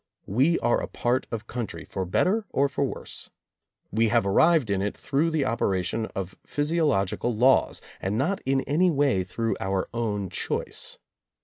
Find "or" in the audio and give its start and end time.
2.49-2.67